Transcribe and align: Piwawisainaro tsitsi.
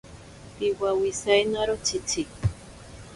Piwawisainaro 0.55 1.75
tsitsi. 1.85 2.21